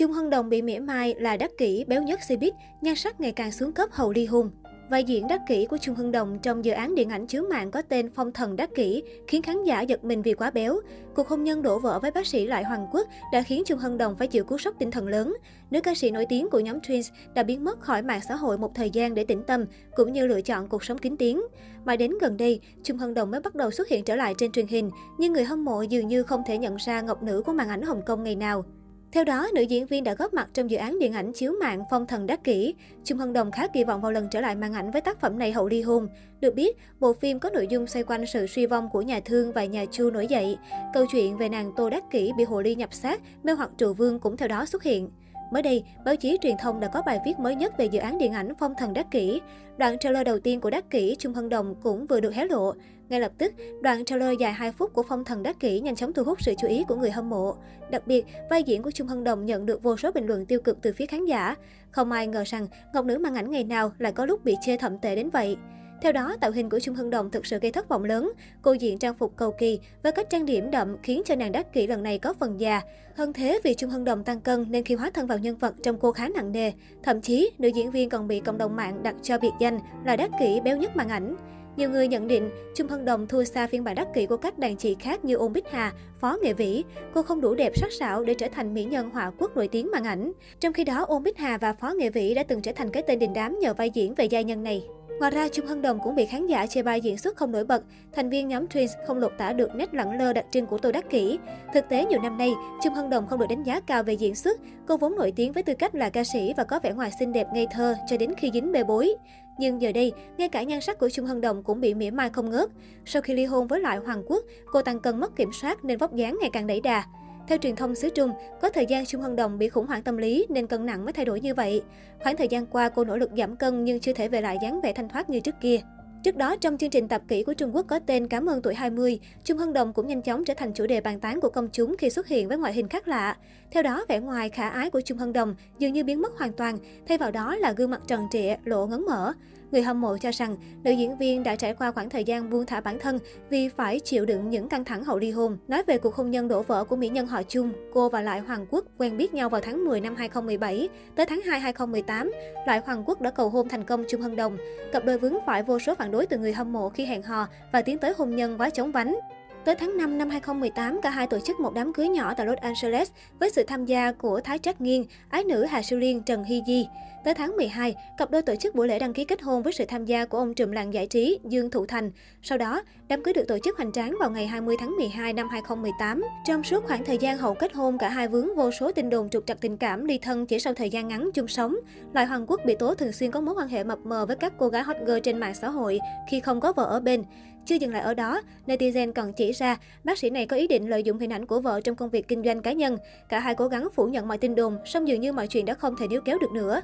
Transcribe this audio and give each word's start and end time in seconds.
Chung 0.00 0.12
Hân 0.12 0.30
Đồng 0.30 0.48
bị 0.48 0.62
mỉa 0.62 0.78
mai 0.78 1.14
là 1.18 1.36
đắc 1.36 1.50
kỷ, 1.58 1.84
béo 1.88 2.02
nhất 2.02 2.20
Cbiz, 2.28 2.50
nhan 2.80 2.94
sắc 2.94 3.20
ngày 3.20 3.32
càng 3.32 3.52
xuống 3.52 3.72
cấp 3.72 3.88
hầu 3.92 4.12
ly 4.12 4.26
hôn. 4.26 4.50
Vai 4.90 5.04
diễn 5.04 5.28
đắc 5.28 5.40
kỷ 5.48 5.66
của 5.66 5.76
Chung 5.80 5.94
Hân 5.94 6.12
Đồng 6.12 6.38
trong 6.42 6.64
dự 6.64 6.72
án 6.72 6.94
điện 6.94 7.08
ảnh 7.08 7.26
chiếu 7.26 7.44
mạng 7.50 7.70
có 7.70 7.82
tên 7.82 8.10
Phong 8.14 8.32
Thần 8.32 8.56
Đắc 8.56 8.70
Kỷ 8.74 9.02
khiến 9.26 9.42
khán 9.42 9.64
giả 9.64 9.80
giật 9.80 10.04
mình 10.04 10.22
vì 10.22 10.34
quá 10.34 10.50
béo. 10.50 10.80
Cuộc 11.14 11.28
hôn 11.28 11.44
nhân 11.44 11.62
đổ 11.62 11.78
vỡ 11.78 11.98
với 11.98 12.10
bác 12.10 12.26
sĩ 12.26 12.46
Lại 12.46 12.64
Hoàng 12.64 12.86
Quốc 12.92 13.08
đã 13.32 13.42
khiến 13.42 13.62
Chung 13.66 13.78
Hân 13.78 13.98
Đồng 13.98 14.16
phải 14.16 14.28
chịu 14.28 14.44
cú 14.44 14.58
sốc 14.58 14.74
tinh 14.78 14.90
thần 14.90 15.08
lớn. 15.08 15.36
Nữ 15.70 15.80
ca 15.80 15.94
sĩ 15.94 16.10
nổi 16.10 16.26
tiếng 16.28 16.50
của 16.50 16.60
nhóm 16.60 16.78
Twins 16.78 17.10
đã 17.34 17.42
biến 17.42 17.64
mất 17.64 17.80
khỏi 17.80 18.02
mạng 18.02 18.20
xã 18.28 18.34
hội 18.34 18.58
một 18.58 18.74
thời 18.74 18.90
gian 18.90 19.14
để 19.14 19.24
tĩnh 19.24 19.42
tâm, 19.46 19.64
cũng 19.96 20.12
như 20.12 20.26
lựa 20.26 20.40
chọn 20.40 20.68
cuộc 20.68 20.84
sống 20.84 20.98
kín 20.98 21.16
tiếng. 21.16 21.42
Mà 21.84 21.96
đến 21.96 22.12
gần 22.20 22.36
đây, 22.36 22.60
Chung 22.82 22.98
Hân 22.98 23.14
Đồng 23.14 23.30
mới 23.30 23.40
bắt 23.40 23.54
đầu 23.54 23.70
xuất 23.70 23.88
hiện 23.88 24.04
trở 24.04 24.16
lại 24.16 24.34
trên 24.38 24.52
truyền 24.52 24.66
hình, 24.66 24.90
nhưng 25.18 25.32
người 25.32 25.44
hâm 25.44 25.64
mộ 25.64 25.82
dường 25.82 26.08
như 26.08 26.22
không 26.22 26.42
thể 26.46 26.58
nhận 26.58 26.76
ra 26.76 27.00
ngọc 27.00 27.22
nữ 27.22 27.42
của 27.46 27.52
màn 27.52 27.68
ảnh 27.68 27.82
Hồng 27.82 28.02
Kông 28.06 28.22
ngày 28.22 28.36
nào. 28.36 28.64
Theo 29.12 29.24
đó, 29.24 29.48
nữ 29.54 29.62
diễn 29.62 29.86
viên 29.86 30.04
đã 30.04 30.14
góp 30.14 30.34
mặt 30.34 30.48
trong 30.52 30.70
dự 30.70 30.76
án 30.76 30.98
điện 30.98 31.12
ảnh 31.12 31.32
chiếu 31.32 31.52
mạng 31.60 31.84
Phong 31.90 32.06
Thần 32.06 32.26
Đắc 32.26 32.44
Kỷ. 32.44 32.74
Trung 33.04 33.18
Hân 33.18 33.32
Đồng 33.32 33.50
khá 33.50 33.66
kỳ 33.66 33.84
vọng 33.84 34.00
vào 34.00 34.12
lần 34.12 34.28
trở 34.30 34.40
lại 34.40 34.54
màn 34.54 34.74
ảnh 34.74 34.90
với 34.90 35.00
tác 35.00 35.20
phẩm 35.20 35.38
này 35.38 35.52
hậu 35.52 35.68
ly 35.68 35.82
hôn. 35.82 36.08
Được 36.40 36.54
biết, 36.54 36.76
bộ 37.00 37.12
phim 37.12 37.38
có 37.38 37.50
nội 37.50 37.66
dung 37.70 37.86
xoay 37.86 38.04
quanh 38.04 38.26
sự 38.26 38.46
suy 38.46 38.66
vong 38.66 38.88
của 38.92 39.02
nhà 39.02 39.20
thương 39.20 39.52
và 39.52 39.64
nhà 39.64 39.84
chu 39.90 40.10
nổi 40.10 40.26
dậy. 40.26 40.58
Câu 40.94 41.06
chuyện 41.12 41.36
về 41.36 41.48
nàng 41.48 41.72
Tô 41.76 41.90
Đắc 41.90 42.04
Kỷ 42.10 42.32
bị 42.36 42.44
hồ 42.44 42.60
ly 42.60 42.74
nhập 42.74 42.94
xác, 42.94 43.20
mê 43.42 43.52
hoặc 43.52 43.70
trụ 43.78 43.92
vương 43.92 44.18
cũng 44.18 44.36
theo 44.36 44.48
đó 44.48 44.64
xuất 44.64 44.82
hiện. 44.82 45.10
Mới 45.50 45.62
đây, 45.62 45.84
báo 46.04 46.16
chí 46.16 46.38
truyền 46.40 46.56
thông 46.56 46.80
đã 46.80 46.88
có 46.88 47.02
bài 47.06 47.20
viết 47.24 47.38
mới 47.38 47.54
nhất 47.54 47.78
về 47.78 47.84
dự 47.84 47.98
án 48.00 48.18
điện 48.18 48.32
ảnh 48.32 48.52
Phong 48.58 48.74
Thần 48.78 48.94
Đắc 48.94 49.10
Kỷ. 49.10 49.40
Đoạn 49.76 49.98
trailer 49.98 50.26
đầu 50.26 50.38
tiên 50.38 50.60
của 50.60 50.70
Đắc 50.70 50.90
Kỷ, 50.90 51.16
Trung 51.18 51.34
Hân 51.34 51.48
Đồng 51.48 51.74
cũng 51.82 52.06
vừa 52.06 52.20
được 52.20 52.34
hé 52.34 52.44
lộ. 52.44 52.74
Ngay 53.08 53.20
lập 53.20 53.32
tức, 53.38 53.54
đoạn 53.82 54.04
trailer 54.04 54.38
dài 54.40 54.52
2 54.52 54.72
phút 54.72 54.92
của 54.92 55.02
Phong 55.08 55.24
Thần 55.24 55.42
Đắc 55.42 55.60
Kỷ 55.60 55.80
nhanh 55.80 55.96
chóng 55.96 56.12
thu 56.12 56.24
hút 56.24 56.42
sự 56.42 56.54
chú 56.58 56.68
ý 56.68 56.84
của 56.88 56.96
người 56.96 57.10
hâm 57.10 57.30
mộ. 57.30 57.54
Đặc 57.90 58.06
biệt, 58.06 58.26
vai 58.50 58.62
diễn 58.62 58.82
của 58.82 58.90
Trung 58.90 59.06
Hân 59.06 59.24
Đồng 59.24 59.46
nhận 59.46 59.66
được 59.66 59.82
vô 59.82 59.96
số 59.96 60.12
bình 60.12 60.26
luận 60.26 60.46
tiêu 60.46 60.60
cực 60.60 60.78
từ 60.82 60.92
phía 60.92 61.06
khán 61.06 61.24
giả. 61.24 61.54
Không 61.90 62.12
ai 62.12 62.26
ngờ 62.26 62.44
rằng 62.46 62.66
ngọc 62.94 63.04
nữ 63.04 63.18
màn 63.18 63.34
ảnh 63.34 63.50
ngày 63.50 63.64
nào 63.64 63.92
lại 63.98 64.12
có 64.12 64.26
lúc 64.26 64.44
bị 64.44 64.56
chê 64.60 64.76
thậm 64.76 64.98
tệ 64.98 65.16
đến 65.16 65.30
vậy. 65.30 65.56
Theo 66.02 66.12
đó, 66.12 66.36
tạo 66.40 66.50
hình 66.50 66.70
của 66.70 66.80
Trung 66.80 66.94
Hân 66.94 67.10
Đồng 67.10 67.30
thực 67.30 67.46
sự 67.46 67.58
gây 67.58 67.72
thất 67.72 67.88
vọng 67.88 68.04
lớn. 68.04 68.32
Cô 68.62 68.72
diện 68.72 68.98
trang 68.98 69.14
phục 69.14 69.36
cầu 69.36 69.52
kỳ 69.58 69.78
và 70.02 70.10
cách 70.10 70.30
trang 70.30 70.46
điểm 70.46 70.70
đậm 70.70 70.96
khiến 71.02 71.22
cho 71.24 71.34
nàng 71.34 71.52
đắc 71.52 71.72
kỷ 71.72 71.86
lần 71.86 72.02
này 72.02 72.18
có 72.18 72.34
phần 72.40 72.60
già. 72.60 72.80
Hơn 73.16 73.32
thế 73.32 73.60
vì 73.64 73.74
Trung 73.74 73.90
Hân 73.90 74.04
Đồng 74.04 74.24
tăng 74.24 74.40
cân 74.40 74.66
nên 74.68 74.84
khi 74.84 74.94
hóa 74.94 75.10
thân 75.14 75.26
vào 75.26 75.38
nhân 75.38 75.56
vật 75.56 75.74
trong 75.82 75.98
cô 75.98 76.12
khá 76.12 76.28
nặng 76.28 76.52
nề. 76.52 76.72
Thậm 77.02 77.20
chí, 77.20 77.50
nữ 77.58 77.68
diễn 77.68 77.90
viên 77.90 78.08
còn 78.08 78.28
bị 78.28 78.40
cộng 78.40 78.58
đồng 78.58 78.76
mạng 78.76 79.02
đặt 79.02 79.14
cho 79.22 79.38
biệt 79.38 79.52
danh 79.60 79.80
là 80.04 80.16
đắc 80.16 80.30
kỷ 80.40 80.60
béo 80.60 80.76
nhất 80.76 80.96
màn 80.96 81.08
ảnh. 81.08 81.36
Nhiều 81.76 81.90
người 81.90 82.08
nhận 82.08 82.28
định 82.28 82.50
Trung 82.74 82.88
Hân 82.88 83.04
Đồng 83.04 83.26
thua 83.26 83.44
xa 83.44 83.66
phiên 83.66 83.84
bản 83.84 83.94
đắc 83.94 84.08
kỷ 84.14 84.26
của 84.26 84.36
các 84.36 84.58
đàn 84.58 84.76
chị 84.76 84.96
khác 85.00 85.24
như 85.24 85.34
Ôn 85.34 85.52
Bích 85.52 85.68
Hà, 85.70 85.92
Phó 86.20 86.36
Nghệ 86.42 86.52
Vĩ. 86.52 86.84
Cô 87.14 87.22
không 87.22 87.40
đủ 87.40 87.54
đẹp 87.54 87.72
sắc 87.76 87.92
sảo 87.92 88.24
để 88.24 88.34
trở 88.34 88.46
thành 88.54 88.74
mỹ 88.74 88.84
nhân 88.84 89.10
họa 89.10 89.30
quốc 89.38 89.56
nổi 89.56 89.68
tiếng 89.68 89.90
màn 89.90 90.04
ảnh. 90.04 90.32
Trong 90.60 90.72
khi 90.72 90.84
đó, 90.84 91.04
Ôn 91.08 91.22
Bích 91.22 91.38
Hà 91.38 91.58
và 91.58 91.72
Phó 91.72 91.92
Nghệ 91.98 92.10
Vĩ 92.10 92.34
đã 92.34 92.42
từng 92.42 92.62
trở 92.62 92.72
thành 92.72 92.90
cái 92.90 93.02
tên 93.02 93.18
đình 93.18 93.32
đám 93.34 93.58
nhờ 93.60 93.74
vai 93.74 93.90
diễn 93.90 94.14
về 94.14 94.24
gia 94.24 94.40
nhân 94.40 94.62
này. 94.62 94.86
Ngoài 95.20 95.30
ra, 95.30 95.48
Trung 95.48 95.66
Hân 95.66 95.82
Đồng 95.82 95.98
cũng 96.02 96.14
bị 96.14 96.26
khán 96.26 96.46
giả 96.46 96.66
chê 96.66 96.82
bai 96.82 97.00
diễn 97.00 97.18
xuất 97.18 97.36
không 97.36 97.52
nổi 97.52 97.64
bật. 97.64 97.82
Thành 98.12 98.30
viên 98.30 98.48
nhóm 98.48 98.66
Twins 98.66 98.88
không 99.06 99.18
lột 99.18 99.32
tả 99.38 99.52
được 99.52 99.74
nét 99.74 99.94
lẳng 99.94 100.18
lơ 100.18 100.32
đặc 100.32 100.46
trưng 100.50 100.66
của 100.66 100.78
Tô 100.78 100.92
Đắc 100.92 101.10
Kỷ. 101.10 101.38
Thực 101.74 101.88
tế, 101.88 102.04
nhiều 102.04 102.20
năm 102.20 102.38
nay, 102.38 102.52
Trung 102.82 102.94
Hân 102.94 103.10
Đồng 103.10 103.26
không 103.26 103.40
được 103.40 103.46
đánh 103.50 103.62
giá 103.62 103.80
cao 103.80 104.02
về 104.02 104.12
diễn 104.12 104.34
xuất. 104.34 104.60
Cô 104.86 104.96
vốn 104.96 105.16
nổi 105.16 105.32
tiếng 105.36 105.52
với 105.52 105.62
tư 105.62 105.74
cách 105.74 105.94
là 105.94 106.10
ca 106.10 106.24
sĩ 106.24 106.54
và 106.56 106.64
có 106.64 106.80
vẻ 106.82 106.92
ngoài 106.92 107.10
xinh 107.18 107.32
đẹp 107.32 107.46
ngây 107.54 107.66
thơ 107.70 107.96
cho 108.08 108.16
đến 108.16 108.34
khi 108.38 108.50
dính 108.54 108.72
bê 108.72 108.84
bối. 108.84 109.14
Nhưng 109.58 109.82
giờ 109.82 109.92
đây, 109.92 110.12
ngay 110.38 110.48
cả 110.48 110.62
nhan 110.62 110.80
sắc 110.80 110.98
của 110.98 111.08
Trung 111.08 111.26
Hân 111.26 111.40
Đồng 111.40 111.62
cũng 111.62 111.80
bị 111.80 111.94
mỉa 111.94 112.10
mai 112.10 112.30
không 112.30 112.50
ngớt. 112.50 112.70
Sau 113.04 113.22
khi 113.22 113.34
ly 113.34 113.44
hôn 113.44 113.66
với 113.66 113.80
lại 113.80 113.98
Hoàng 113.98 114.22
Quốc, 114.26 114.44
cô 114.72 114.82
tăng 114.82 115.00
cân 115.00 115.20
mất 115.20 115.36
kiểm 115.36 115.50
soát 115.60 115.84
nên 115.84 115.98
vóc 115.98 116.14
dáng 116.14 116.38
ngày 116.40 116.50
càng 116.52 116.66
đẩy 116.66 116.80
đà. 116.80 117.04
Theo 117.50 117.58
truyền 117.58 117.76
thông 117.76 117.94
xứ 117.94 118.08
Trung, 118.14 118.30
có 118.60 118.70
thời 118.70 118.86
gian 118.86 119.06
Trung 119.06 119.22
Hân 119.22 119.36
Đồng 119.36 119.58
bị 119.58 119.68
khủng 119.68 119.86
hoảng 119.86 120.02
tâm 120.02 120.16
lý 120.16 120.46
nên 120.48 120.66
cân 120.66 120.86
nặng 120.86 121.04
mới 121.04 121.12
thay 121.12 121.24
đổi 121.24 121.40
như 121.40 121.54
vậy. 121.54 121.82
Khoảng 122.22 122.36
thời 122.36 122.48
gian 122.48 122.66
qua 122.66 122.88
cô 122.88 123.04
nỗ 123.04 123.16
lực 123.16 123.30
giảm 123.36 123.56
cân 123.56 123.84
nhưng 123.84 124.00
chưa 124.00 124.12
thể 124.12 124.28
về 124.28 124.40
lại 124.40 124.58
dáng 124.62 124.80
vẻ 124.80 124.92
thanh 124.92 125.08
thoát 125.08 125.30
như 125.30 125.40
trước 125.40 125.54
kia. 125.60 125.80
Trước 126.22 126.36
đó, 126.36 126.56
trong 126.56 126.76
chương 126.78 126.90
trình 126.90 127.08
tập 127.08 127.22
kỹ 127.28 127.42
của 127.42 127.54
Trung 127.54 127.76
Quốc 127.76 127.86
có 127.88 127.98
tên 127.98 128.28
Cảm 128.28 128.46
ơn 128.46 128.62
tuổi 128.62 128.74
20, 128.74 129.20
Trung 129.44 129.58
Hân 129.58 129.72
Đồng 129.72 129.92
cũng 129.92 130.06
nhanh 130.06 130.22
chóng 130.22 130.44
trở 130.44 130.54
thành 130.54 130.72
chủ 130.72 130.86
đề 130.86 131.00
bàn 131.00 131.20
tán 131.20 131.40
của 131.40 131.50
công 131.50 131.68
chúng 131.72 131.96
khi 131.98 132.10
xuất 132.10 132.28
hiện 132.28 132.48
với 132.48 132.58
ngoại 132.58 132.72
hình 132.72 132.88
khác 132.88 133.08
lạ. 133.08 133.36
Theo 133.70 133.82
đó, 133.82 134.04
vẻ 134.08 134.20
ngoài 134.20 134.48
khả 134.48 134.68
ái 134.68 134.90
của 134.90 135.00
Trung 135.00 135.18
Hân 135.18 135.32
Đồng 135.32 135.54
dường 135.78 135.92
như 135.92 136.04
biến 136.04 136.22
mất 136.22 136.38
hoàn 136.38 136.52
toàn, 136.52 136.78
thay 137.08 137.18
vào 137.18 137.30
đó 137.30 137.56
là 137.56 137.72
gương 137.72 137.90
mặt 137.90 138.00
tròn 138.06 138.26
trịa, 138.30 138.56
lộ 138.64 138.86
ngấn 138.86 139.06
mở. 139.06 139.32
Người 139.72 139.82
hâm 139.82 140.00
mộ 140.00 140.16
cho 140.18 140.30
rằng 140.30 140.56
nữ 140.84 140.90
diễn 140.90 141.18
viên 141.18 141.42
đã 141.42 141.56
trải 141.56 141.74
qua 141.74 141.90
khoảng 141.90 142.10
thời 142.10 142.24
gian 142.24 142.50
buông 142.50 142.66
thả 142.66 142.80
bản 142.80 142.98
thân 142.98 143.18
vì 143.50 143.68
phải 143.68 144.00
chịu 144.00 144.26
đựng 144.26 144.50
những 144.50 144.68
căng 144.68 144.84
thẳng 144.84 145.04
hậu 145.04 145.18
ly 145.18 145.30
hôn. 145.30 145.56
Nói 145.68 145.82
về 145.86 145.98
cuộc 145.98 146.14
hôn 146.14 146.30
nhân 146.30 146.48
đổ 146.48 146.62
vỡ 146.62 146.84
của 146.84 146.96
mỹ 146.96 147.08
nhân 147.08 147.26
họ 147.26 147.42
Chung, 147.42 147.72
cô 147.94 148.08
và 148.08 148.22
Lại 148.22 148.40
Hoàng 148.40 148.66
Quốc 148.70 148.84
quen 148.98 149.16
biết 149.16 149.34
nhau 149.34 149.48
vào 149.48 149.60
tháng 149.60 149.84
10 149.84 150.00
năm 150.00 150.16
2017. 150.16 150.88
Tới 151.14 151.26
tháng 151.26 151.40
2 151.40 151.60
2018, 151.60 152.32
Lại 152.66 152.80
Hoàng 152.84 153.02
Quốc 153.06 153.20
đã 153.20 153.30
cầu 153.30 153.48
hôn 153.48 153.68
thành 153.68 153.84
công 153.84 154.04
Chung 154.08 154.20
Hân 154.20 154.36
Đồng. 154.36 154.56
Cặp 154.92 155.04
đôi 155.04 155.18
vướng 155.18 155.34
phải 155.46 155.62
vô 155.62 155.78
số 155.78 155.94
phản 155.94 156.10
đối 156.10 156.26
từ 156.26 156.38
người 156.38 156.52
hâm 156.52 156.72
mộ 156.72 156.88
khi 156.88 157.06
hẹn 157.06 157.22
hò 157.22 157.46
và 157.72 157.82
tiến 157.82 157.98
tới 157.98 158.14
hôn 158.18 158.36
nhân 158.36 158.60
quá 158.60 158.70
chóng 158.70 158.92
vánh. 158.92 159.16
Tới 159.64 159.74
tháng 159.74 159.96
5 159.96 160.18
năm 160.18 160.30
2018, 160.30 161.00
cả 161.02 161.10
hai 161.10 161.26
tổ 161.26 161.38
chức 161.40 161.60
một 161.60 161.74
đám 161.74 161.92
cưới 161.92 162.08
nhỏ 162.08 162.34
tại 162.34 162.46
Los 162.46 162.58
Angeles 162.58 163.10
với 163.38 163.50
sự 163.50 163.64
tham 163.64 163.86
gia 163.86 164.12
của 164.12 164.40
Thái 164.40 164.58
Trác 164.58 164.80
Nghiên, 164.80 165.04
ái 165.28 165.44
nữ 165.44 165.64
Hà 165.64 165.82
Siêu 165.82 165.98
Liên, 165.98 166.22
Trần 166.22 166.44
Hy 166.44 166.62
Di. 166.66 166.86
Tới 167.24 167.34
tháng 167.34 167.56
12, 167.56 167.94
cặp 168.18 168.30
đôi 168.30 168.42
tổ 168.42 168.56
chức 168.56 168.74
buổi 168.74 168.88
lễ 168.88 168.98
đăng 168.98 169.12
ký 169.12 169.24
kết 169.24 169.42
hôn 169.42 169.62
với 169.62 169.72
sự 169.72 169.84
tham 169.88 170.04
gia 170.04 170.24
của 170.24 170.38
ông 170.38 170.54
trùm 170.54 170.70
làng 170.70 170.94
giải 170.94 171.06
trí 171.06 171.38
Dương 171.44 171.70
Thụ 171.70 171.86
Thành. 171.86 172.10
Sau 172.42 172.58
đó, 172.58 172.82
đám 173.08 173.22
cưới 173.22 173.34
được 173.34 173.44
tổ 173.48 173.58
chức 173.64 173.76
hoành 173.76 173.92
tráng 173.92 174.16
vào 174.20 174.30
ngày 174.30 174.46
20 174.46 174.76
tháng 174.80 174.96
12 174.96 175.32
năm 175.32 175.48
2018. 175.48 176.24
Trong 176.46 176.62
suốt 176.62 176.84
khoảng 176.86 177.04
thời 177.04 177.18
gian 177.18 177.38
hậu 177.38 177.54
kết 177.54 177.74
hôn, 177.74 177.98
cả 177.98 178.08
hai 178.08 178.28
vướng 178.28 178.56
vô 178.56 178.70
số 178.70 178.92
tin 178.92 179.10
đồn 179.10 179.28
trục 179.28 179.46
trặc 179.46 179.60
tình 179.60 179.76
cảm 179.76 180.04
ly 180.04 180.18
thân 180.18 180.46
chỉ 180.46 180.58
sau 180.58 180.74
thời 180.74 180.90
gian 180.90 181.08
ngắn 181.08 181.30
chung 181.34 181.48
sống. 181.48 181.76
Lại 182.12 182.26
Hoàng 182.26 182.46
Quốc 182.46 182.60
bị 182.66 182.74
tố 182.74 182.94
thường 182.94 183.12
xuyên 183.12 183.30
có 183.30 183.40
mối 183.40 183.54
quan 183.54 183.68
hệ 183.68 183.84
mập 183.84 183.98
mờ 183.98 184.26
với 184.26 184.36
các 184.36 184.52
cô 184.58 184.68
gái 184.68 184.82
hot 184.82 184.96
girl 185.06 185.18
trên 185.22 185.40
mạng 185.40 185.54
xã 185.54 185.68
hội 185.68 186.00
khi 186.30 186.40
không 186.40 186.60
có 186.60 186.72
vợ 186.72 186.84
ở 186.84 187.00
bên. 187.00 187.24
Chưa 187.66 187.76
dừng 187.76 187.92
lại 187.92 188.02
ở 188.02 188.14
đó, 188.14 188.42
netizen 188.66 189.12
còn 189.12 189.32
chỉ 189.32 189.52
ra 189.52 189.76
bác 190.04 190.18
sĩ 190.18 190.30
này 190.30 190.46
có 190.46 190.56
ý 190.56 190.66
định 190.66 190.90
lợi 190.90 191.02
dụng 191.02 191.18
hình 191.18 191.32
ảnh 191.32 191.46
của 191.46 191.60
vợ 191.60 191.80
trong 191.80 191.96
công 191.96 192.10
việc 192.10 192.28
kinh 192.28 192.42
doanh 192.44 192.62
cá 192.62 192.72
nhân. 192.72 192.98
Cả 193.28 193.40
hai 193.40 193.54
cố 193.54 193.68
gắng 193.68 193.88
phủ 193.94 194.06
nhận 194.06 194.28
mọi 194.28 194.38
tin 194.38 194.54
đồn, 194.54 194.78
song 194.84 195.08
dường 195.08 195.20
như 195.20 195.32
mọi 195.32 195.46
chuyện 195.46 195.66
đã 195.66 195.74
không 195.74 195.96
thể 195.96 196.08
níu 196.08 196.20
kéo 196.20 196.38
được 196.38 196.50
nữa. 196.52 196.80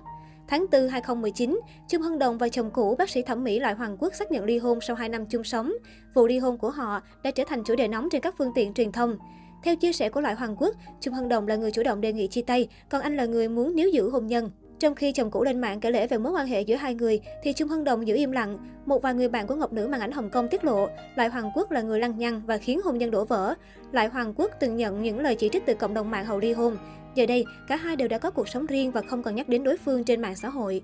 Tháng 0.48 0.66
4 0.72 0.88
2019, 0.88 1.60
trương 1.88 2.02
Hân 2.02 2.18
Đồng 2.18 2.38
và 2.38 2.48
chồng 2.48 2.70
cũ 2.70 2.94
bác 2.98 3.10
sĩ 3.10 3.22
thẩm 3.22 3.44
mỹ 3.44 3.60
loại 3.60 3.74
Hoàng 3.74 3.96
Quốc 3.98 4.14
xác 4.14 4.32
nhận 4.32 4.44
ly 4.44 4.58
hôn 4.58 4.80
sau 4.80 4.96
2 4.96 5.08
năm 5.08 5.26
chung 5.26 5.44
sống. 5.44 5.72
Vụ 6.14 6.26
ly 6.26 6.38
hôn 6.38 6.58
của 6.58 6.70
họ 6.70 7.02
đã 7.22 7.30
trở 7.30 7.44
thành 7.46 7.64
chủ 7.64 7.74
đề 7.76 7.88
nóng 7.88 8.08
trên 8.10 8.20
các 8.20 8.34
phương 8.38 8.52
tiện 8.54 8.74
truyền 8.74 8.92
thông. 8.92 9.16
Theo 9.62 9.76
chia 9.76 9.92
sẻ 9.92 10.08
của 10.08 10.20
loại 10.20 10.34
Hoàng 10.34 10.56
Quốc, 10.58 10.74
trương 11.00 11.14
Hân 11.14 11.28
Đồng 11.28 11.48
là 11.48 11.56
người 11.56 11.70
chủ 11.70 11.82
động 11.82 12.00
đề 12.00 12.12
nghị 12.12 12.26
chia 12.26 12.42
tay, 12.42 12.68
còn 12.88 13.02
anh 13.02 13.16
là 13.16 13.24
người 13.24 13.48
muốn 13.48 13.76
níu 13.76 13.88
giữ 13.88 14.10
hôn 14.10 14.26
nhân. 14.26 14.50
Trong 14.78 14.94
khi 14.94 15.12
chồng 15.12 15.30
cũ 15.30 15.44
lên 15.44 15.60
mạng 15.60 15.80
kể 15.80 15.90
lể 15.90 16.06
về 16.06 16.18
mối 16.18 16.32
quan 16.32 16.46
hệ 16.46 16.60
giữa 16.60 16.76
hai 16.76 16.94
người, 16.94 17.20
thì 17.42 17.52
Trung 17.52 17.68
Hân 17.68 17.84
Đồng 17.84 18.06
giữ 18.06 18.14
im 18.14 18.32
lặng. 18.32 18.58
Một 18.86 19.02
vài 19.02 19.14
người 19.14 19.28
bạn 19.28 19.46
của 19.46 19.54
Ngọc 19.54 19.72
Nữ 19.72 19.88
màn 19.88 20.00
ảnh 20.00 20.12
Hồng 20.12 20.30
Kông 20.30 20.48
tiết 20.48 20.64
lộ, 20.64 20.88
Lại 21.16 21.28
Hoàng 21.28 21.50
Quốc 21.54 21.70
là 21.70 21.82
người 21.82 22.00
lăng 22.00 22.18
nhăng 22.18 22.42
và 22.46 22.58
khiến 22.58 22.80
hôn 22.84 22.98
nhân 22.98 23.10
đổ 23.10 23.24
vỡ. 23.24 23.54
Lại 23.92 24.08
Hoàng 24.08 24.34
Quốc 24.36 24.50
từng 24.60 24.76
nhận 24.76 25.02
những 25.02 25.20
lời 25.20 25.34
chỉ 25.34 25.48
trích 25.48 25.66
từ 25.66 25.74
cộng 25.74 25.94
đồng 25.94 26.10
mạng 26.10 26.24
hậu 26.24 26.38
ly 26.38 26.52
hôn. 26.52 26.76
Giờ 27.14 27.26
đây, 27.26 27.44
cả 27.68 27.76
hai 27.76 27.96
đều 27.96 28.08
đã 28.08 28.18
có 28.18 28.30
cuộc 28.30 28.48
sống 28.48 28.66
riêng 28.66 28.90
và 28.90 29.02
không 29.02 29.22
còn 29.22 29.34
nhắc 29.34 29.48
đến 29.48 29.64
đối 29.64 29.76
phương 29.76 30.04
trên 30.04 30.22
mạng 30.22 30.36
xã 30.36 30.48
hội. 30.48 30.82